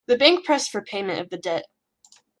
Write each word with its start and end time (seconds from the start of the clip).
The 0.07 0.17
bank 0.17 0.45
pressed 0.45 0.71
for 0.71 0.81
payment 0.81 1.19
of 1.19 1.29
the 1.29 1.37
debt. 1.37 1.65